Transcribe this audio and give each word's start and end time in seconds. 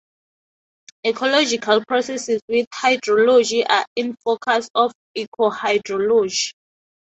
Ecological 1.05 1.83
processes 1.87 2.41
with 2.49 2.65
hydrology 2.73 3.63
are 3.69 3.85
in 3.95 4.15
focus 4.25 4.67
of 4.73 4.91
ecohydrology. 5.15 6.53